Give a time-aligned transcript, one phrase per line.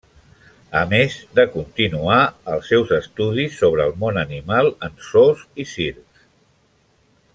[0.79, 2.17] A més de continuar
[2.55, 6.25] els seus estudis sobre el món animal en zoos i circs.